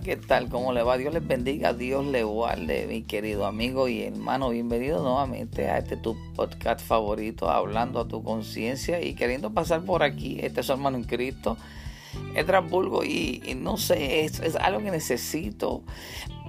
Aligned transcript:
¿qué 0.00 0.16
tal? 0.16 0.48
¿Cómo 0.48 0.72
le 0.72 0.82
va? 0.82 0.96
Dios 0.96 1.12
les 1.12 1.26
bendiga, 1.26 1.72
Dios 1.72 2.06
le 2.06 2.22
guarde, 2.22 2.86
mi 2.86 3.02
querido 3.02 3.46
amigo 3.46 3.88
y 3.88 4.02
hermano. 4.02 4.50
Bienvenido 4.50 5.02
nuevamente 5.02 5.68
a 5.68 5.78
este 5.78 5.96
tu 5.96 6.16
podcast 6.34 6.80
favorito, 6.80 7.50
hablando 7.50 8.00
a 8.00 8.08
tu 8.08 8.22
conciencia 8.22 9.02
y 9.02 9.14
queriendo 9.14 9.50
pasar 9.50 9.82
por 9.82 10.02
aquí. 10.02 10.38
Este 10.40 10.60
es 10.60 10.66
su 10.66 10.72
hermano 10.72 10.98
en 10.98 11.04
Cristo, 11.04 11.56
Estrasburgo, 12.34 13.02
y, 13.02 13.42
y 13.44 13.54
no 13.54 13.76
sé, 13.76 14.24
es, 14.24 14.38
es 14.40 14.54
algo 14.56 14.80
que 14.80 14.90
necesito 14.90 15.82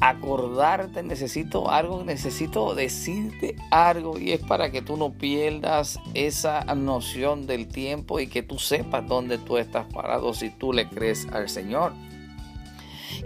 acordarte, 0.00 1.02
necesito 1.02 1.70
algo, 1.70 2.02
necesito 2.02 2.74
decirte 2.74 3.56
algo 3.70 4.18
y 4.18 4.32
es 4.32 4.40
para 4.40 4.70
que 4.70 4.80
tú 4.80 4.96
no 4.96 5.12
pierdas 5.12 5.98
esa 6.14 6.64
noción 6.74 7.46
del 7.46 7.68
tiempo 7.68 8.20
y 8.20 8.26
que 8.26 8.42
tú 8.42 8.58
sepas 8.58 9.06
dónde 9.06 9.38
tú 9.38 9.58
estás 9.58 9.86
parado 9.92 10.32
si 10.32 10.50
tú 10.50 10.72
le 10.72 10.88
crees 10.88 11.26
al 11.30 11.48
Señor. 11.48 11.92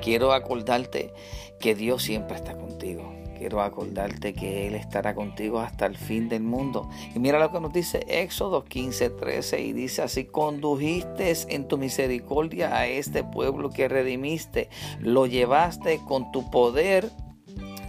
Quiero 0.02 0.32
acordarte 0.32 1.12
que 1.60 1.74
Dios 1.74 2.02
siempre 2.02 2.36
está 2.36 2.56
contigo. 2.56 3.14
Quiero 3.38 3.60
acordarte 3.60 4.34
que 4.34 4.66
Él 4.66 4.74
estará 4.74 5.14
contigo 5.14 5.60
hasta 5.60 5.86
el 5.86 5.96
fin 5.96 6.28
del 6.28 6.42
mundo. 6.42 6.90
Y 7.14 7.20
mira 7.20 7.38
lo 7.38 7.52
que 7.52 7.60
nos 7.60 7.72
dice 7.72 8.04
Éxodo 8.08 8.64
15, 8.64 9.10
13 9.10 9.60
y 9.60 9.72
dice 9.72 10.02
así, 10.02 10.24
condujiste 10.24 11.32
en 11.48 11.68
tu 11.68 11.78
misericordia 11.78 12.76
a 12.76 12.86
este 12.88 13.22
pueblo 13.22 13.70
que 13.70 13.86
redimiste, 13.86 14.68
lo 14.98 15.26
llevaste 15.26 16.00
con 16.04 16.32
tu 16.32 16.50
poder 16.50 17.10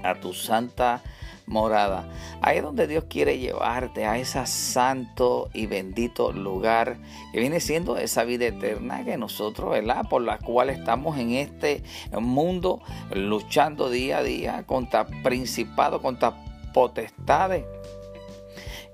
a 0.03 0.15
tu 0.19 0.33
santa 0.33 1.01
morada. 1.49 2.07
Ahí 2.41 2.57
es 2.57 2.63
donde 2.63 2.87
Dios 2.87 3.05
quiere 3.09 3.39
llevarte 3.39 4.05
a 4.05 4.17
ese 4.17 4.45
santo 4.45 5.49
y 5.53 5.65
bendito 5.65 6.31
lugar 6.31 6.97
que 7.33 7.39
viene 7.39 7.59
siendo 7.59 7.97
esa 7.97 8.23
vida 8.23 8.45
eterna 8.45 9.03
que 9.03 9.17
nosotros, 9.17 9.71
¿verdad? 9.71 10.07
Por 10.09 10.21
la 10.21 10.37
cual 10.37 10.69
estamos 10.69 11.17
en 11.17 11.31
este 11.31 11.83
mundo 12.11 12.81
luchando 13.13 13.89
día 13.89 14.19
a 14.19 14.23
día 14.23 14.63
contra 14.65 15.05
principados, 15.23 16.01
contra 16.01 16.35
potestades 16.73 17.65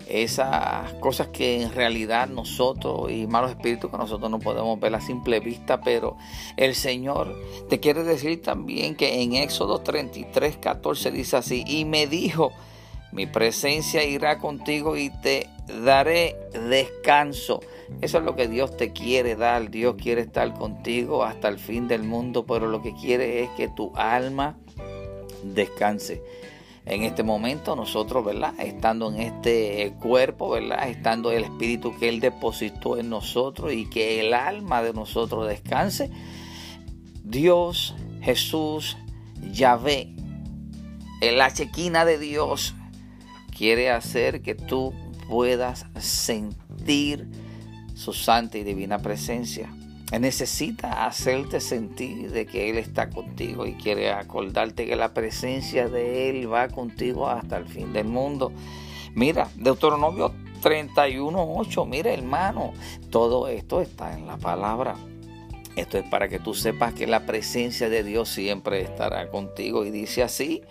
esas 0.08 0.94
cosas 0.96 1.30
que 1.30 1.62
en 1.62 1.74
realidad 1.74 2.28
nosotros 2.28 3.12
y 3.12 3.28
malos 3.28 3.52
espíritus 3.52 3.92
que 3.92 3.98
nosotros 3.98 4.30
no 4.30 4.40
podemos 4.40 4.80
ver 4.80 4.96
a 4.96 5.02
simple 5.02 5.40
vista, 5.40 5.82
pero 5.82 6.18
el 6.58 6.76
Señor 6.76 7.36
te 7.70 7.80
quiere 7.80 8.04
decir 8.04 8.42
también 8.42 8.96
que 8.96 9.22
en 9.22 9.34
Éxodo 9.34 9.80
33, 9.80 10.58
14 10.58 11.12
dice 11.12 11.38
así, 11.38 11.64
y 11.68 11.86
me 11.86 12.08
dijo, 12.08 12.52
mi 13.12 13.26
presencia 13.26 14.04
irá 14.04 14.40
contigo 14.40 14.98
y 14.98 15.10
te 15.10 15.50
daré 15.84 16.36
descanso. 16.70 17.62
Eso 18.02 18.18
es 18.18 18.24
lo 18.24 18.36
que 18.36 18.48
Dios 18.48 18.76
te 18.76 18.92
quiere 18.92 19.36
dar. 19.36 19.70
Dios 19.70 19.96
quiere 19.96 20.22
estar 20.22 20.54
contigo 20.54 21.24
hasta 21.24 21.48
el 21.48 21.58
fin 21.58 21.88
del 21.88 22.04
mundo, 22.04 22.46
pero 22.46 22.68
lo 22.68 22.82
que 22.82 22.94
quiere 22.94 23.44
es 23.44 23.50
que 23.52 23.70
tu 23.70 23.92
alma 23.96 24.58
descanse 25.44 26.22
en 26.86 27.04
este 27.04 27.24
momento 27.24 27.76
nosotros, 27.76 28.24
¿verdad? 28.24 28.54
Estando 28.60 29.12
en 29.12 29.22
este 29.22 29.96
cuerpo, 30.00 30.50
¿verdad? 30.52 30.88
Estando 30.88 31.32
el 31.32 31.44
espíritu 31.44 31.98
que 31.98 32.10
Él 32.10 32.20
depositó 32.20 32.98
en 32.98 33.10
nosotros 33.10 33.74
y 33.74 33.90
que 33.90 34.20
el 34.20 34.34
alma 34.34 34.84
de 34.84 34.94
nosotros 34.94 35.48
descanse. 35.48 36.12
Dios, 37.24 37.96
Jesús, 38.22 38.98
Yahvé, 39.52 40.16
la 41.22 41.52
chequina 41.52 42.06
de 42.06 42.20
Dios 42.20 42.76
quiere 43.58 43.90
hacer 43.90 44.42
que 44.42 44.54
tú 44.54 44.94
puedas 45.28 45.88
sentir 46.00 47.28
su 47.96 48.14
santa 48.14 48.60
y 48.60 48.64
divina 48.64 49.00
presencia 49.00 49.74
necesita 50.12 51.06
hacerte 51.06 51.60
sentir 51.60 52.32
de 52.32 52.46
que 52.46 52.70
Él 52.70 52.78
está 52.78 53.10
contigo 53.10 53.66
y 53.66 53.74
quiere 53.74 54.12
acordarte 54.12 54.86
que 54.86 54.96
la 54.96 55.14
presencia 55.14 55.90
de 55.90 56.30
Él 56.30 56.52
va 56.52 56.70
contigo 56.70 57.28
hasta 57.28 57.58
el 57.58 57.68
fin 57.68 57.92
del 57.94 58.06
mundo. 58.06 58.52
Mira, 59.14 59.50
Deuteronomio 59.56 60.34
31.8, 60.62 61.88
mira 61.88 62.14
hermano, 62.14 62.74
todo 63.10 63.48
esto 63.48 63.82
está 63.82 64.18
en 64.18 64.28
la 64.28 64.38
palabra. 64.38 64.96
Esto 65.76 65.98
es 65.98 66.08
para 66.10 66.30
que 66.30 66.40
tú 66.40 66.54
sepas 66.54 66.94
que 66.94 67.06
la 67.06 67.26
presencia 67.26 67.90
de 67.90 68.04
Dios 68.04 68.30
siempre 68.30 68.82
estará 68.82 69.30
contigo. 69.30 69.86
Y 69.86 69.92
dice 69.92 70.24
así, 70.24 70.62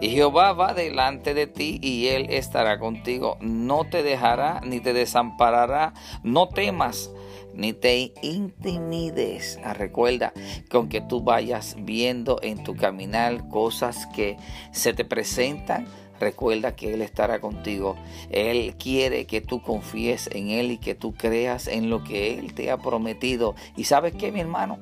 y 0.00 0.08
Jehová 0.08 0.54
va 0.54 0.72
delante 0.72 1.34
de 1.34 1.46
ti 1.46 1.78
y 1.82 2.06
Él 2.06 2.26
estará 2.30 2.78
contigo. 2.78 3.36
No 3.40 3.84
te 3.84 4.02
dejará 4.02 4.60
ni 4.64 4.80
te 4.80 4.94
desamparará. 4.94 5.92
No 6.22 6.48
temas 6.48 7.10
ni 7.54 7.72
te 7.72 8.12
intimides. 8.22 9.58
Recuerda 9.74 10.32
que 10.68 10.76
aunque 10.76 11.00
tú 11.00 11.22
vayas 11.22 11.76
viendo 11.78 12.38
en 12.42 12.62
tu 12.62 12.76
caminar 12.76 13.48
cosas 13.48 14.06
que 14.14 14.36
se 14.72 14.92
te 14.92 15.04
presentan, 15.04 15.86
recuerda 16.20 16.74
que 16.74 16.94
Él 16.94 17.02
estará 17.02 17.40
contigo. 17.40 17.96
Él 18.30 18.74
quiere 18.78 19.26
que 19.26 19.40
tú 19.40 19.62
confíes 19.62 20.28
en 20.32 20.50
Él 20.50 20.72
y 20.72 20.78
que 20.78 20.94
tú 20.94 21.14
creas 21.14 21.66
en 21.66 21.90
lo 21.90 22.04
que 22.04 22.38
Él 22.38 22.54
te 22.54 22.70
ha 22.70 22.78
prometido. 22.78 23.54
Y 23.76 23.84
sabes 23.84 24.14
que 24.14 24.32
mi 24.32 24.40
hermano, 24.40 24.78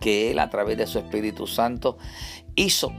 que 0.00 0.30
Él 0.30 0.38
a 0.38 0.50
través 0.50 0.78
de 0.78 0.86
su 0.86 0.98
Espíritu 0.98 1.46
Santo 1.46 1.98
hizo 2.54 2.92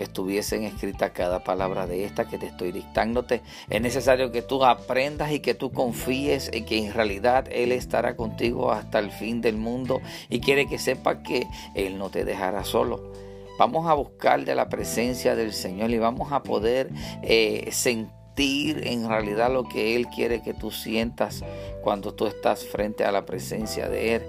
que 0.00 0.04
estuviesen 0.04 0.64
escritas 0.64 1.10
cada 1.10 1.44
palabra 1.44 1.86
de 1.86 2.06
esta 2.06 2.26
que 2.26 2.38
te 2.38 2.46
estoy 2.46 2.72
dictándote. 2.72 3.42
Es 3.68 3.82
necesario 3.82 4.32
que 4.32 4.40
tú 4.40 4.64
aprendas 4.64 5.30
y 5.30 5.40
que 5.40 5.52
tú 5.52 5.72
confíes 5.72 6.48
en 6.54 6.64
que 6.64 6.78
en 6.78 6.94
realidad 6.94 7.44
Él 7.52 7.70
estará 7.70 8.16
contigo 8.16 8.72
hasta 8.72 8.98
el 8.98 9.10
fin 9.10 9.42
del 9.42 9.58
mundo 9.58 10.00
y 10.30 10.40
quiere 10.40 10.66
que 10.66 10.78
sepas 10.78 11.18
que 11.18 11.46
Él 11.74 11.98
no 11.98 12.08
te 12.08 12.24
dejará 12.24 12.64
solo. 12.64 13.12
Vamos 13.58 13.86
a 13.88 13.92
buscar 13.92 14.42
de 14.46 14.54
la 14.54 14.70
presencia 14.70 15.36
del 15.36 15.52
Señor 15.52 15.90
y 15.90 15.98
vamos 15.98 16.32
a 16.32 16.42
poder 16.42 16.88
eh, 17.22 17.68
sentir 17.70 18.86
en 18.86 19.06
realidad 19.06 19.52
lo 19.52 19.68
que 19.68 19.96
Él 19.96 20.06
quiere 20.06 20.40
que 20.40 20.54
tú 20.54 20.70
sientas 20.70 21.44
cuando 21.82 22.14
tú 22.14 22.26
estás 22.26 22.64
frente 22.64 23.04
a 23.04 23.12
la 23.12 23.26
presencia 23.26 23.90
de 23.90 24.14
Él. 24.14 24.22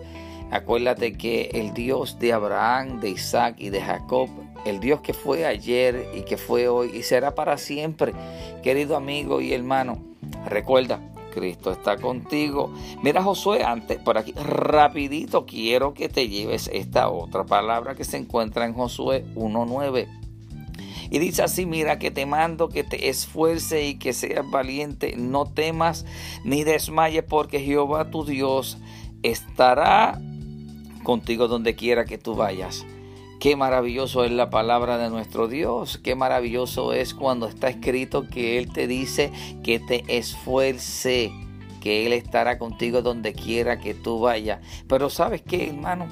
Acuérdate 0.51 1.13
que 1.13 1.49
el 1.53 1.73
Dios 1.73 2.19
de 2.19 2.33
Abraham, 2.33 2.99
de 2.99 3.11
Isaac 3.11 3.55
y 3.57 3.69
de 3.69 3.79
Jacob 3.79 4.27
el 4.65 4.79
Dios 4.79 5.01
que 5.01 5.13
fue 5.13 5.45
ayer 5.45 6.09
y 6.15 6.21
que 6.21 6.37
fue 6.37 6.67
hoy 6.67 6.91
y 6.93 7.03
será 7.03 7.35
para 7.35 7.57
siempre. 7.57 8.13
Querido 8.63 8.95
amigo 8.95 9.41
y 9.41 9.53
hermano, 9.53 9.99
recuerda, 10.45 10.99
Cristo 11.31 11.71
está 11.71 11.97
contigo. 11.97 12.71
Mira 13.01 13.23
Josué, 13.23 13.63
antes 13.63 13.97
por 13.97 14.17
aquí, 14.17 14.33
rapidito, 14.33 15.45
quiero 15.45 15.93
que 15.93 16.09
te 16.09 16.27
lleves 16.27 16.69
esta 16.71 17.09
otra 17.09 17.45
palabra 17.45 17.95
que 17.95 18.03
se 18.03 18.17
encuentra 18.17 18.65
en 18.65 18.73
Josué 18.73 19.25
1.9. 19.35 20.07
Y 21.09 21.19
dice 21.19 21.43
así, 21.43 21.65
mira 21.65 21.99
que 21.99 22.09
te 22.11 22.25
mando 22.25 22.69
que 22.69 22.83
te 22.83 23.09
esfuerce 23.09 23.85
y 23.85 23.95
que 23.95 24.13
seas 24.13 24.49
valiente, 24.49 25.15
no 25.17 25.45
temas 25.45 26.05
ni 26.45 26.63
desmayes 26.63 27.23
porque 27.23 27.59
Jehová 27.59 28.09
tu 28.11 28.23
Dios 28.23 28.77
estará 29.21 30.21
contigo 31.03 31.47
donde 31.49 31.75
quiera 31.75 32.05
que 32.05 32.17
tú 32.17 32.35
vayas. 32.35 32.85
Qué 33.41 33.55
maravilloso 33.55 34.23
es 34.23 34.29
la 34.29 34.51
palabra 34.51 34.99
de 34.99 35.09
nuestro 35.09 35.47
Dios. 35.47 35.97
Qué 35.97 36.13
maravilloso 36.13 36.93
es 36.93 37.15
cuando 37.15 37.47
está 37.47 37.69
escrito 37.69 38.27
que 38.27 38.59
Él 38.59 38.71
te 38.71 38.85
dice 38.85 39.31
que 39.63 39.79
te 39.79 40.03
esfuerce, 40.07 41.31
que 41.81 42.05
Él 42.05 42.13
estará 42.13 42.59
contigo 42.59 43.01
donde 43.01 43.33
quiera 43.33 43.79
que 43.79 43.95
tú 43.95 44.19
vayas. 44.19 44.59
Pero 44.87 45.09
sabes 45.09 45.41
qué, 45.41 45.69
hermano, 45.69 46.05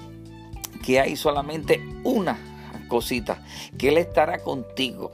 que 0.83 0.99
hay 0.99 1.15
solamente 1.15 1.79
una 2.03 2.35
cosita, 2.87 3.43
que 3.77 3.89
Él 3.89 3.99
estará 3.99 4.39
contigo 4.39 5.11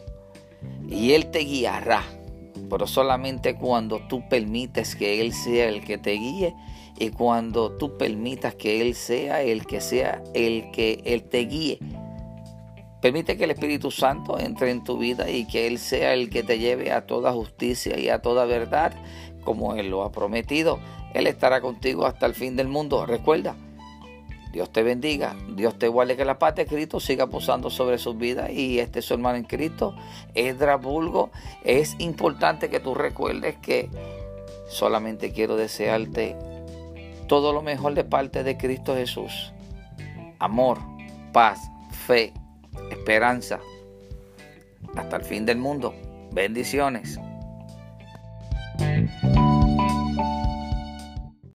y 0.90 1.12
Él 1.12 1.32
te 1.32 1.40
guiará. 1.40 2.02
Pero 2.70 2.88
solamente 2.88 3.56
cuando 3.56 4.00
tú 4.08 4.24
permites 4.30 4.96
que 4.96 5.20
Él 5.20 5.34
sea 5.34 5.68
el 5.68 5.84
que 5.84 5.98
te 5.98 6.14
guíe 6.14 6.56
y 6.98 7.10
cuando 7.10 7.74
tú 7.74 7.98
permitas 7.98 8.56
que 8.56 8.80
Él 8.80 8.96
sea 8.96 9.42
el 9.42 9.66
que 9.66 9.82
sea 9.82 10.24
el 10.34 10.72
que 10.72 11.02
Él 11.04 11.24
te 11.24 11.40
guíe. 11.40 11.80
Permite 13.06 13.38
que 13.38 13.44
el 13.44 13.52
Espíritu 13.52 13.92
Santo 13.92 14.40
entre 14.40 14.72
en 14.72 14.84
tu 14.84 14.98
vida 14.98 15.30
y 15.30 15.46
que 15.46 15.68
Él 15.68 15.78
sea 15.78 16.16
el 16.16 16.32
que 16.32 16.42
te 16.42 16.58
lleve 16.58 16.92
a 16.92 17.06
toda 17.06 17.34
justicia 17.34 18.00
y 18.00 18.10
a 18.10 18.18
toda 18.18 18.46
verdad, 18.46 18.94
como 19.44 19.76
Él 19.76 19.92
lo 19.92 20.02
ha 20.02 20.12
prometido. 20.12 20.80
Él 21.14 21.28
estará 21.28 21.62
contigo 21.62 22.08
hasta 22.08 22.26
el 22.26 22.34
fin 22.34 22.56
del 22.56 22.68
mundo. 22.68 23.06
Recuerda, 23.06 23.56
Dios 24.52 24.72
te 24.72 24.82
bendiga, 24.82 25.36
Dios 25.56 25.78
te 25.78 25.88
guarde 25.88 26.18
que 26.18 26.26
la 26.26 26.40
paz 26.40 26.56
de 26.56 26.66
Cristo 26.66 27.00
siga 27.00 27.28
posando 27.28 27.70
sobre 27.70 28.00
sus 28.00 28.18
vidas 28.18 28.50
y 28.50 28.80
este 28.80 28.98
es 28.98 29.06
su 29.06 29.14
hermano 29.14 29.38
en 29.38 29.44
Cristo, 29.44 29.96
Edra 30.34 30.78
Bulgo. 30.78 31.30
Es 31.64 31.96
importante 32.00 32.72
que 32.72 32.80
tú 32.80 32.96
recuerdes 32.96 33.56
que 33.58 33.88
solamente 34.68 35.32
quiero 35.32 35.58
desearte 35.58 36.36
todo 37.28 37.54
lo 37.54 37.62
mejor 37.62 37.94
de 37.94 38.04
parte 38.04 38.44
de 38.44 38.58
Cristo 38.58 38.96
Jesús. 38.96 39.54
Amor, 40.40 40.80
paz, 41.32 41.70
fe 42.08 42.34
esperanza 43.06 43.60
hasta 44.96 45.18
el 45.18 45.24
fin 45.24 45.46
del 45.46 45.60
mundo. 45.60 45.94
Bendiciones. 46.34 47.20